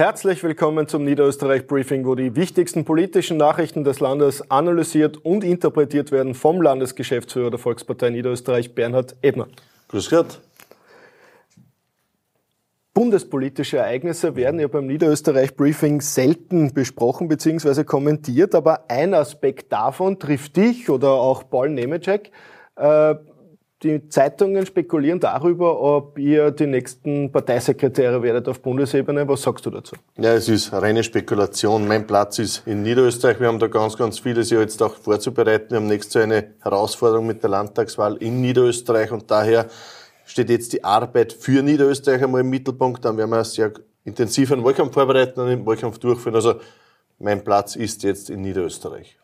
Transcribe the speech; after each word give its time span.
Herzlich 0.00 0.42
willkommen 0.42 0.88
zum 0.88 1.04
Niederösterreich 1.04 1.66
Briefing, 1.66 2.06
wo 2.06 2.14
die 2.14 2.34
wichtigsten 2.34 2.86
politischen 2.86 3.36
Nachrichten 3.36 3.84
des 3.84 4.00
Landes 4.00 4.50
analysiert 4.50 5.18
und 5.18 5.44
interpretiert 5.44 6.10
werden 6.10 6.34
vom 6.34 6.62
Landesgeschäftsführer 6.62 7.50
der 7.50 7.58
Volkspartei 7.58 8.08
Niederösterreich, 8.08 8.74
Bernhard 8.74 9.14
Ebner. 9.20 9.48
Grüß 9.88 10.08
Gott. 10.08 10.40
Bundespolitische 12.94 13.76
Ereignisse 13.76 14.36
werden 14.36 14.58
ja 14.58 14.68
beim 14.68 14.86
Niederösterreich 14.86 15.54
Briefing 15.54 16.00
selten 16.00 16.72
besprochen 16.72 17.28
bzw. 17.28 17.84
kommentiert, 17.84 18.54
aber 18.54 18.86
ein 18.88 19.12
Aspekt 19.12 19.70
davon 19.70 20.18
trifft 20.18 20.56
dich 20.56 20.88
oder 20.88 21.10
auch 21.10 21.50
Paul 21.50 21.68
Nemecek. 21.68 22.30
Äh, 22.76 23.16
die 23.82 24.08
Zeitungen 24.08 24.66
spekulieren 24.66 25.20
darüber, 25.20 25.80
ob 25.80 26.18
ihr 26.18 26.50
die 26.50 26.66
nächsten 26.66 27.32
Parteisekretäre 27.32 28.22
werdet 28.22 28.46
auf 28.48 28.60
Bundesebene. 28.60 29.26
Was 29.26 29.42
sagst 29.42 29.64
du 29.64 29.70
dazu? 29.70 29.96
Ja, 30.18 30.34
es 30.34 30.48
ist 30.48 30.72
reine 30.72 31.02
Spekulation. 31.02 31.88
Mein 31.88 32.06
Platz 32.06 32.38
ist 32.38 32.66
in 32.66 32.82
Niederösterreich. 32.82 33.40
Wir 33.40 33.48
haben 33.48 33.58
da 33.58 33.68
ganz, 33.68 33.96
ganz 33.96 34.18
vieles 34.18 34.50
ja 34.50 34.60
jetzt 34.60 34.82
auch 34.82 34.94
vorzubereiten. 34.94 35.70
Wir 35.70 35.76
haben 35.78 35.86
nächstes 35.86 36.14
Jahr 36.14 36.24
eine 36.24 36.54
Herausforderung 36.60 37.26
mit 37.26 37.42
der 37.42 37.50
Landtagswahl 37.50 38.16
in 38.16 38.42
Niederösterreich 38.42 39.12
und 39.12 39.30
daher 39.30 39.66
steht 40.26 40.50
jetzt 40.50 40.74
die 40.74 40.84
Arbeit 40.84 41.32
für 41.32 41.62
Niederösterreich 41.62 42.22
einmal 42.22 42.42
im 42.42 42.50
Mittelpunkt. 42.50 43.04
Dann 43.04 43.16
werden 43.16 43.30
wir 43.30 43.44
sehr 43.44 43.72
intensiv 44.04 44.52
einen 44.52 44.62
Wahlkampf 44.62 44.92
vorbereiten 44.92 45.40
und 45.40 45.48
den 45.48 45.64
Wahlkampf 45.64 45.98
durchführen. 45.98 46.34
Also 46.34 46.56
mein 47.18 47.42
Platz 47.42 47.76
ist 47.76 48.02
jetzt 48.02 48.28
in 48.28 48.42
Niederösterreich. 48.42 49.19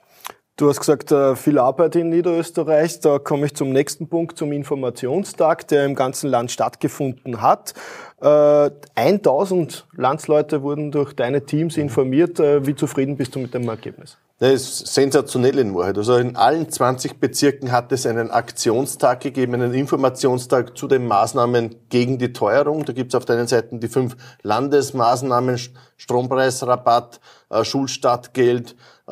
Du 0.59 0.70
hast 0.70 0.80
gesagt, 0.80 1.12
äh, 1.12 1.37
viel 1.37 1.59
Arbeit 1.59 1.96
in 1.96 2.09
Niederösterreich. 2.09 3.01
Da 3.01 3.19
komme 3.19 3.45
ich 3.45 3.55
zum 3.55 3.73
nächsten 3.73 4.09
Punkt, 4.09 4.38
zum 4.38 4.52
Informationstag, 4.52 5.69
der 5.69 5.84
im 5.84 5.95
ganzen 5.95 6.30
Land 6.30 6.51
stattgefunden 6.51 7.43
hat. 7.43 7.74
1000 8.18 9.86
äh, 9.92 10.00
Landsleute 10.00 10.62
wurden 10.62 10.90
durch 10.90 11.12
deine 11.14 11.45
Teams 11.45 11.76
informiert. 11.76 12.40
Äh, 12.40 12.66
wie 12.66 12.74
zufrieden 12.74 13.16
bist 13.16 13.34
du 13.34 13.40
mit 13.40 13.52
dem 13.52 13.68
Ergebnis? 13.68 14.16
Das 14.38 14.52
ist 14.52 14.86
sensationell 14.88 15.59
in 15.59 15.74
Wahrheit. 15.74 15.96
Also 15.96 16.16
in 16.16 16.37
allen 16.37 16.68
20 16.68 17.18
Bezirken 17.18 17.72
hat 17.72 17.90
es 17.92 18.04
einen 18.04 18.30
Aktionstag 18.30 19.20
gegeben, 19.20 19.54
einen 19.54 19.72
Informationstag 19.72 20.76
zu 20.76 20.88
den 20.88 21.06
Maßnahmen 21.06 21.74
gegen 21.88 22.18
die 22.18 22.34
Teuerung. 22.34 22.84
Da 22.84 22.92
gibt 22.92 23.12
es 23.12 23.14
auf 23.14 23.24
der 23.24 23.37
einen 23.37 23.48
Seite 23.48 23.78
die 23.78 23.88
fünf 23.88 24.14
Landesmaßnahmen, 24.42 25.59
Strompreisrabatt, 25.96 27.20
äh, 27.50 27.62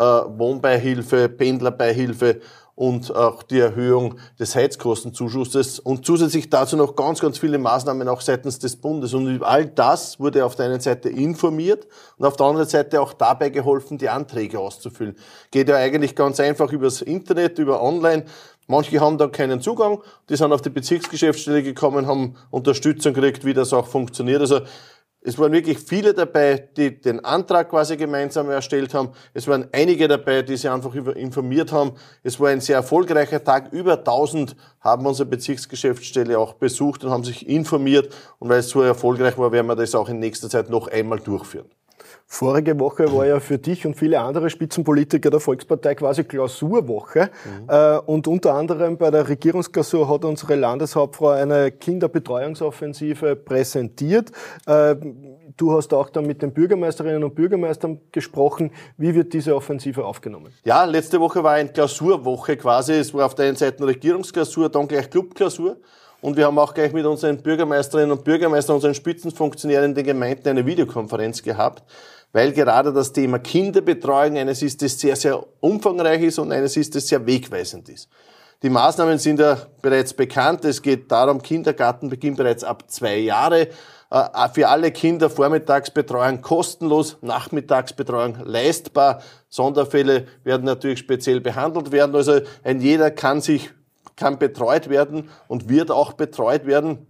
Wohnbeihilfe, 0.01 1.29
Pendlerbeihilfe 1.31 2.41
und 2.77 3.15
auch 3.15 3.43
die 3.45 3.61
Erhöhung 3.61 4.17
des 4.39 4.57
Heizkostenzuschusses 4.57 5.79
und 5.79 6.05
zusätzlich 6.05 6.51
dazu 6.51 6.77
noch 6.77 6.97
ganz, 6.97 7.21
ganz 7.21 7.39
viele 7.39 7.59
Maßnahmen 7.59 8.09
auch 8.09 8.21
seitens 8.21 8.59
des 8.59 8.77
Bundes. 8.77 9.15
Und 9.15 9.33
über 9.33 9.49
all 9.49 9.67
das 9.67 10.19
wurde 10.19 10.45
auf 10.45 10.57
der 10.57 10.67
einen 10.67 10.81
Seite 10.81 11.09
informiert 11.09 11.87
und 12.19 12.27
auf 12.27 12.37
der 12.37 12.47
anderen 12.47 12.69
Seite 12.69 13.01
auch 13.01 13.13
dabei 13.13 13.51
geholfen, 13.51 13.99
die 13.99 14.09
Anträge 14.09 14.59
auszufüllen. 14.59 15.17
Geht 15.53 15.69
ja 15.69 15.77
eigentlich 15.77 16.17
ganz 16.17 16.41
einfach 16.41 16.73
übers 16.73 17.01
Internet, 17.01 17.59
über 17.59 17.81
Online. 17.81 18.25
Manche 18.67 18.99
haben 18.99 19.19
da 19.19 19.29
keinen 19.29 19.61
Zugang, 19.61 20.01
die 20.29 20.37
sind 20.37 20.53
auf 20.53 20.63
die 20.63 20.71
Bezirksgeschäftsstelle 20.71 21.63
gekommen, 21.63 22.07
haben 22.07 22.37
Unterstützung 22.51 23.13
gekriegt, 23.13 23.45
wie 23.45 23.53
das 23.53 23.75
auch 23.75 23.87
funktioniert. 23.87 24.41
Also 24.41 24.61
es 25.27 25.39
waren 25.39 25.53
wirklich 25.53 25.79
viele 25.79 26.13
dabei, 26.13 26.69
die 26.77 27.01
den 27.01 27.25
Antrag 27.25 27.71
quasi 27.71 27.97
gemeinsam 27.97 28.51
erstellt 28.51 28.93
haben. 28.93 29.09
Es 29.33 29.49
waren 29.49 29.67
einige 29.73 30.07
dabei, 30.07 30.43
die 30.43 30.55
sich 30.55 30.69
einfach 30.69 30.95
informiert 30.95 31.73
haben. 31.73 31.93
Es 32.23 32.39
war 32.39 32.51
ein 32.51 32.61
sehr 32.61 32.77
erfolgreicher 32.77 33.43
Tag. 33.43 33.73
Über 33.73 33.95
1000 33.95 34.55
haben 34.81 35.07
unsere 35.07 35.27
Bezirksgeschäftsstelle 35.27 36.39
auch 36.39 36.53
besucht 36.53 37.05
und 37.05 37.11
haben 37.11 37.25
sich 37.25 37.49
informiert. 37.49 38.15
Und 38.39 38.51
weil 38.51 38.59
es 38.59 38.69
so 38.69 38.83
erfolgreich 38.83 39.39
war, 39.39 39.51
werden 39.51 39.67
wir 39.67 39.77
das 39.77 39.95
auch 39.95 40.11
in 40.11 40.19
nächster 40.19 40.51
Zeit 40.51 40.69
noch 40.69 40.89
einmal 40.89 41.21
durchführen. 41.21 41.71
Vorige 42.27 42.79
Woche 42.81 43.13
war 43.15 43.27
ja 43.27 43.39
für 43.39 43.59
dich 43.59 43.87
und 43.87 43.95
viele 43.95 44.21
andere 44.21 44.51
Spitzenpolitiker 44.51 45.31
der 45.31 45.41
Volkspartei 45.41 45.95
quasi 45.95 46.25
Klausurwoche. 46.25 47.31
Mhm. 47.45 48.01
Und 48.07 48.27
unter 48.27 48.55
anderem 48.55 48.97
bei 48.97 49.11
der 49.11 49.29
Regierungsklausur 49.29 50.09
hat 50.09 50.25
unsere 50.25 50.57
Landeshauptfrau 50.57 51.29
eine 51.29 51.71
Kinderbetreuungsoffensive 51.71 53.37
präsentiert. 53.37 54.33
Äh, 54.67 54.97
du 55.57 55.73
hast 55.73 55.95
auch 55.95 56.11
dann 56.11 56.27
mit 56.27 56.43
den 56.43 56.53
Bürgermeisterinnen 56.53 57.23
und 57.23 57.35
Bürgermeistern 57.35 58.01
gesprochen. 58.11 58.73
Wie 58.97 59.15
wird 59.15 59.33
diese 59.33 59.55
Offensive 59.55 60.05
aufgenommen? 60.05 60.53
Ja, 60.65 60.85
letzte 60.85 61.21
Woche 61.21 61.43
war 61.45 61.53
eine 61.53 61.71
Klausurwoche 61.71 62.57
quasi. 62.57 62.95
Es 62.95 63.15
war 63.15 63.27
auf 63.27 63.35
der 63.35 63.47
einen 63.47 63.57
Seite 63.57 63.79
eine 63.79 63.89
Regierungsklausur, 63.89 64.69
dann 64.69 64.89
gleich 64.89 65.09
Clubklausur. 65.11 65.77
Und 66.25 66.39
wir 66.39 66.47
haben 66.47 66.59
auch 66.59 66.73
gleich 66.73 66.95
mit 66.95 67.05
unseren 67.05 67.37
Bürgermeisterinnen 67.43 68.11
und 68.11 68.25
Bürgermeistern, 68.25 68.77
unseren 68.77 68.95
Spitzenfunktionären 68.95 69.91
in 69.91 69.95
den 69.95 70.07
Gemeinden 70.07 70.49
eine 70.49 70.65
Videokonferenz 70.65 71.43
gehabt, 71.43 71.83
weil 72.33 72.53
gerade 72.53 72.95
das 72.95 73.13
Thema 73.13 73.39
Kinderbetreuung 73.39 74.39
eines 74.39 74.63
ist, 74.63 74.81
das 74.81 74.99
sehr, 74.99 75.17
sehr 75.17 75.45
umfangreich 75.61 76.23
ist 76.23 76.39
und 76.39 76.51
eines 76.51 76.79
ist, 76.79 76.95
das 76.95 77.09
sehr 77.09 77.27
wegweisend 77.27 77.91
ist. 77.91 78.09
Die 78.63 78.71
Maßnahmen 78.71 79.19
sind 79.19 79.39
ja 79.39 79.59
bereits 79.83 80.15
bekannt. 80.15 80.65
Es 80.65 80.81
geht 80.81 81.13
darum, 81.13 81.43
Kindergartenbeginn 81.43 82.37
bereits 82.37 82.65
ab 82.65 82.85
zwei 82.87 83.19
Jahre. 83.19 83.69
Äh, 84.11 84.49
für 84.55 84.69
alle 84.69 84.93
Kinder 84.93 85.29
Vormittagsbetreuung 85.29 86.41
kostenlos, 86.41 87.19
Nachmittagsbetreuung 87.21 88.39
leistbar. 88.45 89.21
Sonderfälle 89.51 90.27
werden 90.43 90.65
natürlich 90.65 91.01
speziell 91.01 91.43
behandelt 91.43 91.93
werden. 91.93 92.17
Also 92.17 92.41
ein 92.63 92.81
jeder 92.81 93.11
kann 93.11 93.43
sich 93.43 93.74
kann 94.17 94.39
betreut 94.39 94.89
werden 94.89 95.31
und 95.49 95.69
wird 95.69 95.91
auch 95.91 96.13
betreut 96.13 96.67
werden. 96.67 97.07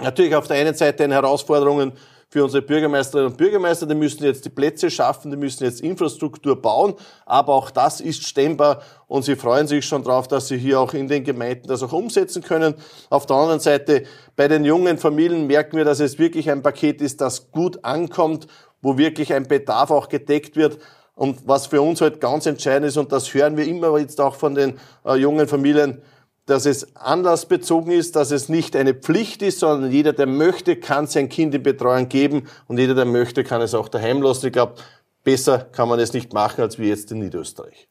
Natürlich 0.00 0.34
auf 0.34 0.48
der 0.48 0.56
einen 0.56 0.74
Seite 0.74 1.04
eine 1.04 1.14
Herausforderungen 1.14 1.92
für 2.34 2.42
unsere 2.42 2.62
Bürgermeisterinnen 2.62 3.30
und 3.30 3.38
Bürgermeister, 3.38 3.86
die 3.86 3.94
müssen 3.94 4.24
jetzt 4.24 4.44
die 4.44 4.48
Plätze 4.48 4.90
schaffen, 4.90 5.30
die 5.30 5.36
müssen 5.36 5.62
jetzt 5.62 5.80
Infrastruktur 5.80 6.60
bauen, 6.60 6.94
aber 7.26 7.54
auch 7.54 7.70
das 7.70 8.00
ist 8.00 8.26
stemmbar 8.26 8.82
und 9.06 9.24
sie 9.24 9.36
freuen 9.36 9.68
sich 9.68 9.86
schon 9.86 10.02
darauf, 10.02 10.26
dass 10.26 10.48
sie 10.48 10.58
hier 10.58 10.80
auch 10.80 10.94
in 10.94 11.06
den 11.06 11.22
Gemeinden 11.22 11.68
das 11.68 11.84
auch 11.84 11.92
umsetzen 11.92 12.42
können. 12.42 12.74
Auf 13.08 13.26
der 13.26 13.36
anderen 13.36 13.60
Seite, 13.60 14.02
bei 14.34 14.48
den 14.48 14.64
jungen 14.64 14.98
Familien 14.98 15.46
merken 15.46 15.76
wir, 15.76 15.84
dass 15.84 16.00
es 16.00 16.18
wirklich 16.18 16.50
ein 16.50 16.62
Paket 16.62 17.00
ist, 17.00 17.20
das 17.20 17.52
gut 17.52 17.84
ankommt, 17.84 18.48
wo 18.82 18.98
wirklich 18.98 19.32
ein 19.32 19.46
Bedarf 19.46 19.92
auch 19.92 20.08
gedeckt 20.08 20.56
wird. 20.56 20.78
Und 21.14 21.46
was 21.46 21.68
für 21.68 21.80
uns 21.80 22.00
halt 22.00 22.20
ganz 22.20 22.46
entscheidend 22.46 22.88
ist, 22.88 22.96
und 22.96 23.12
das 23.12 23.32
hören 23.32 23.56
wir 23.56 23.64
immer 23.64 23.96
jetzt 23.98 24.20
auch 24.20 24.34
von 24.34 24.56
den 24.56 24.80
äh, 25.06 25.14
jungen 25.14 25.46
Familien, 25.46 26.02
dass 26.46 26.66
es 26.66 26.96
anlassbezogen 26.96 27.92
ist, 27.92 28.16
dass 28.16 28.30
es 28.30 28.48
nicht 28.48 28.76
eine 28.76 28.94
Pflicht 28.94 29.42
ist, 29.42 29.60
sondern 29.60 29.90
jeder, 29.90 30.12
der 30.12 30.26
möchte, 30.26 30.76
kann 30.76 31.06
sein 31.06 31.28
Kind 31.28 31.54
in 31.54 31.62
Betreuung 31.62 32.08
geben 32.08 32.48
und 32.66 32.78
jeder, 32.78 32.94
der 32.94 33.06
möchte, 33.06 33.44
kann 33.44 33.62
es 33.62 33.74
auch 33.74 33.88
daheim 33.88 34.20
lassen. 34.20 34.46
Ich 34.46 34.52
glaube, 34.52 34.74
besser 35.22 35.58
kann 35.58 35.88
man 35.88 35.98
es 35.98 36.12
nicht 36.12 36.32
machen 36.32 36.60
als 36.60 36.78
wie 36.78 36.88
jetzt 36.88 37.10
in 37.12 37.20
Niederösterreich. 37.20 37.88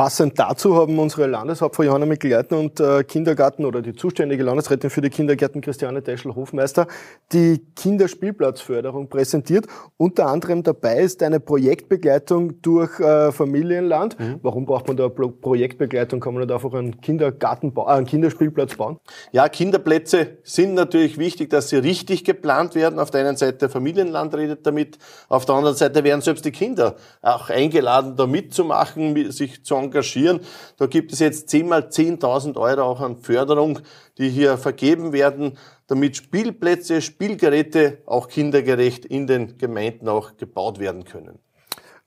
Passend 0.00 0.38
dazu 0.38 0.76
haben 0.76 0.98
unsere 0.98 1.26
Landeshauptfrau 1.26 1.82
Johanna 1.82 2.06
Mikl-Leitner 2.06 2.58
und 2.58 2.80
äh, 2.80 3.04
Kindergarten 3.04 3.66
oder 3.66 3.82
die 3.82 3.92
zuständige 3.92 4.42
Landesrätin 4.44 4.88
für 4.88 5.02
die 5.02 5.10
Kindergärten 5.10 5.60
Christiane 5.60 6.02
Teschel-Hofmeister 6.02 6.86
die 7.32 7.62
Kinderspielplatzförderung 7.76 9.10
präsentiert. 9.10 9.66
Unter 9.98 10.28
anderem 10.28 10.62
dabei 10.62 11.00
ist 11.00 11.22
eine 11.22 11.38
Projektbegleitung 11.38 12.62
durch 12.62 12.98
äh, 12.98 13.30
Familienland. 13.30 14.18
Mhm. 14.18 14.40
Warum 14.40 14.64
braucht 14.64 14.88
man 14.88 14.96
da 14.96 15.10
Projektbegleitung? 15.10 16.20
Kann 16.20 16.32
man 16.32 16.48
da 16.48 16.54
einfach 16.54 16.72
einen 16.72 17.02
Kindergarten, 17.02 17.74
äh, 17.76 17.84
einen 17.84 18.06
Kinderspielplatz 18.06 18.76
bauen? 18.76 18.98
Ja, 19.32 19.50
Kinderplätze 19.50 20.38
sind 20.44 20.72
natürlich 20.72 21.18
wichtig, 21.18 21.50
dass 21.50 21.68
sie 21.68 21.76
richtig 21.76 22.24
geplant 22.24 22.74
werden. 22.74 22.98
Auf 22.98 23.10
der 23.10 23.20
einen 23.20 23.36
Seite 23.36 23.68
Familienland 23.68 24.34
redet 24.34 24.66
damit, 24.66 24.96
auf 25.28 25.44
der 25.44 25.56
anderen 25.56 25.76
Seite 25.76 26.04
werden 26.04 26.22
selbst 26.22 26.46
die 26.46 26.52
Kinder 26.52 26.96
auch 27.20 27.50
eingeladen, 27.50 28.16
da 28.16 28.26
mitzumachen, 28.26 29.30
sich 29.30 29.62
zu 29.62 29.74
engagieren. 29.74 29.89
Da 29.90 30.86
gibt 30.86 31.12
es 31.12 31.18
jetzt 31.18 31.48
10 31.50 31.68
mal 31.68 31.88
10.000 31.88 32.56
Euro 32.56 32.82
auch 32.82 33.00
an 33.00 33.16
Förderung, 33.16 33.80
die 34.18 34.28
hier 34.28 34.58
vergeben 34.58 35.12
werden, 35.12 35.58
damit 35.86 36.16
Spielplätze, 36.16 37.02
Spielgeräte 37.02 37.98
auch 38.06 38.28
kindergerecht 38.28 39.04
in 39.04 39.26
den 39.26 39.58
Gemeinden 39.58 40.08
auch 40.08 40.36
gebaut 40.36 40.78
werden 40.78 41.04
können. 41.04 41.38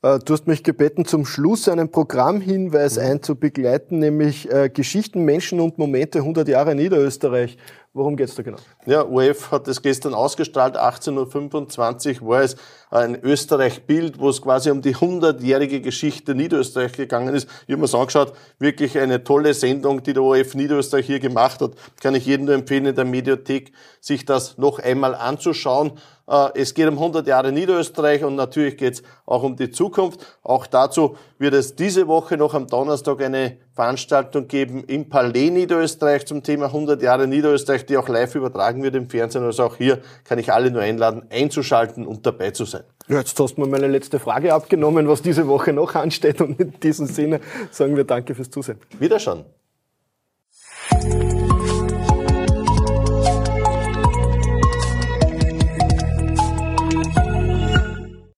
Äh, 0.04 0.20
du 0.20 0.34
hast 0.34 0.48
mich 0.48 0.64
gebeten, 0.64 1.06
zum 1.06 1.26
Schluss 1.26 1.68
einen 1.68 1.90
Programmhinweis 1.90 2.98
mhm. 2.98 3.04
einzubegleiten, 3.04 4.00
nämlich 4.00 4.52
äh, 4.52 4.70
Geschichten, 4.70 5.24
Menschen 5.24 5.60
und 5.60 5.78
Momente 5.78 6.20
100 6.20 6.48
Jahre 6.48 6.76
Niederösterreich. 6.76 7.58
Worum 7.96 8.16
geht's 8.18 8.34
da 8.34 8.42
genau? 8.42 8.58
Ja, 8.88 9.04
OF 9.04 9.52
hat 9.52 9.68
es 9.68 9.84
gestern 9.84 10.16
ausgestrahlt, 10.16 10.76
18.25 10.76 12.22
Uhr 12.22 12.28
war 12.28 12.42
es 12.42 12.56
ein 12.90 13.22
Österreich-Bild, 13.22 14.18
wo 14.18 14.30
es 14.30 14.42
quasi 14.42 14.72
um 14.72 14.82
die 14.82 14.96
100-jährige 14.96 15.80
Geschichte 15.80 16.34
Niederösterreich 16.34 16.94
gegangen 16.94 17.36
ist. 17.36 17.48
Ich 17.68 17.76
habe 17.76 17.88
mir 17.88 17.94
angeschaut, 17.94 18.34
wirklich 18.58 18.98
eine 18.98 19.24
tolle 19.24 19.54
Sendung, 19.54 20.02
die 20.02 20.14
der 20.14 20.24
OF 20.24 20.56
Niederösterreich 20.56 21.06
hier 21.06 21.20
gemacht 21.20 21.62
hat. 21.62 21.74
Kann 22.02 22.16
ich 22.16 22.26
jedem 22.26 22.48
nur 22.48 22.56
empfehlen, 22.56 22.88
in 22.88 22.96
der 22.96 23.06
Mediothek 23.06 23.72
sich 24.02 24.26
das 24.26 24.58
noch 24.58 24.80
einmal 24.80 25.14
anzuschauen. 25.14 25.92
Äh, 26.28 26.50
es 26.56 26.74
geht 26.74 26.88
um 26.88 26.96
100 26.96 27.28
Jahre 27.28 27.52
Niederösterreich 27.52 28.24
und 28.24 28.36
natürlich 28.36 28.78
geht 28.78 28.94
es 28.94 29.04
auch 29.26 29.44
um 29.44 29.56
die 29.56 29.72
Zukunft. 29.72 30.26
Auch 30.42 30.68
dazu 30.68 31.18
wird 31.38 31.54
es 31.54 31.76
diese 31.76 32.08
Woche 32.08 32.38
noch 32.38 32.54
am 32.54 32.68
Donnerstag 32.68 33.22
eine 33.22 33.58
Veranstaltung 33.74 34.48
geben 34.48 34.84
im 34.86 35.10
Palais 35.10 35.50
Niederösterreich 35.50 36.26
zum 36.26 36.44
Thema 36.44 36.68
100 36.68 37.02
Jahre 37.02 37.28
Niederösterreich, 37.28 37.86
die 37.86 37.98
auch 37.98 38.08
live 38.08 38.36
übertragen 38.36 38.84
wird 38.84 38.96
im 38.96 39.10
Fernsehen. 39.10 39.44
Also 39.44 39.64
auch 39.64 39.76
hier 39.78 40.02
kann 40.24 40.40
ich 40.40 40.54
alle 40.54 40.72
nur 40.72 40.82
einladen, 40.82 41.24
einzuschalten 41.30 42.06
und 42.06 42.26
dabei 42.26 42.52
zu 42.52 42.66
sein. 42.66 42.84
Ja, 43.08 43.18
jetzt 43.18 43.38
hast 43.40 43.56
du 43.56 43.62
mir 43.62 43.68
meine 43.68 43.88
letzte 43.88 44.20
Frage 44.20 44.54
abgenommen, 44.54 45.08
was 45.08 45.22
diese 45.22 45.48
Woche 45.48 45.74
noch 45.74 45.96
ansteht. 45.96 46.40
Und 46.40 46.60
in 46.60 46.80
diesem 46.80 47.08
Sinne 47.08 47.42
sagen 47.72 47.98
wir 47.98 48.06
Danke 48.06 48.34
fürs 48.36 48.50
Zusehen. 48.50 48.80
Wiederschauen. 49.00 49.44